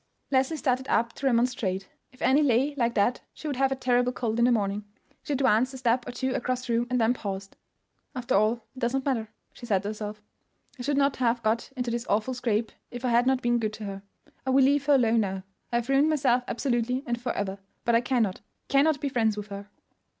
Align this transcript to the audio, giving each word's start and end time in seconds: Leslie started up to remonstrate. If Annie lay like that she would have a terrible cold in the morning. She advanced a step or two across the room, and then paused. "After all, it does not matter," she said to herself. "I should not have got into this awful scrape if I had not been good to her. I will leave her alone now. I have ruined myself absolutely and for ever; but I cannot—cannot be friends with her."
Leslie 0.31 0.57
started 0.57 0.87
up 0.87 1.13
to 1.13 1.27
remonstrate. 1.27 1.87
If 2.11 2.23
Annie 2.23 2.41
lay 2.41 2.73
like 2.75 2.95
that 2.95 3.21
she 3.35 3.45
would 3.47 3.57
have 3.57 3.71
a 3.71 3.75
terrible 3.75 4.11
cold 4.11 4.39
in 4.39 4.45
the 4.45 4.51
morning. 4.51 4.83
She 5.21 5.33
advanced 5.33 5.75
a 5.75 5.77
step 5.77 6.07
or 6.07 6.11
two 6.11 6.33
across 6.33 6.65
the 6.65 6.73
room, 6.73 6.87
and 6.89 6.99
then 6.99 7.13
paused. 7.13 7.55
"After 8.15 8.33
all, 8.33 8.53
it 8.75 8.79
does 8.79 8.95
not 8.95 9.05
matter," 9.05 9.29
she 9.53 9.67
said 9.67 9.83
to 9.83 9.89
herself. 9.89 10.23
"I 10.79 10.81
should 10.81 10.97
not 10.97 11.17
have 11.17 11.43
got 11.43 11.71
into 11.77 11.91
this 11.91 12.07
awful 12.07 12.33
scrape 12.33 12.71
if 12.89 13.05
I 13.05 13.09
had 13.09 13.27
not 13.27 13.43
been 13.43 13.59
good 13.59 13.73
to 13.73 13.83
her. 13.83 14.01
I 14.43 14.49
will 14.49 14.63
leave 14.65 14.87
her 14.87 14.95
alone 14.95 15.19
now. 15.19 15.43
I 15.71 15.75
have 15.75 15.87
ruined 15.89 16.09
myself 16.09 16.43
absolutely 16.47 17.03
and 17.05 17.21
for 17.21 17.33
ever; 17.33 17.59
but 17.85 17.93
I 17.93 18.01
cannot—cannot 18.01 19.01
be 19.01 19.07
friends 19.09 19.37
with 19.37 19.49
her." 19.49 19.69